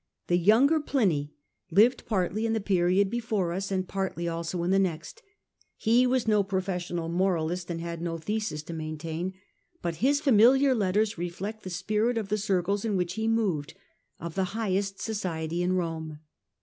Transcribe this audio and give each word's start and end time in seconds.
The 0.29 0.37
younger 0.39 0.79
Pliny 0.79 1.31
lived 1.69 2.07
partly 2.07 2.47
in 2.47 2.53
the 2.53 2.59
period 2.59 3.11
be 3.11 3.19
g 3.19 3.23
evi 3.23 3.23
fore 3.29 3.53
us 3.53 3.69
and 3.69 3.87
partly 3.87 4.27
also 4.27 4.63
in 4.63 4.71
the 4.71 4.79
next. 4.79 5.21
He 5.77 6.07
was 6.07 6.23
dence 6.23 6.29
of 6.29 6.29
a 6.29 6.31
no 6.39 6.43
professional 6.43 7.07
moralist, 7.07 7.69
and 7.69 7.79
had 7.79 8.01
no 8.01 8.17
thesis 8.17 8.63
to 8.63 8.73
maintain, 8.73 9.35
but 9.83 9.97
his 9.97 10.19
familiar 10.19 10.73
letters 10.73 11.19
reflect 11.19 11.61
the 11.61 11.69
spirit 11.69 12.17
of 12.17 12.29
the 12.29 12.39
circles, 12.39 12.83
in 12.83 12.97
which 12.97 13.13
he 13.13 13.27
moved, 13.27 13.75
of 14.19 14.33
the 14.33 14.45
highest 14.57 14.99
society 14.99 15.61
in 15.61 15.73
Rome. 15.73 16.17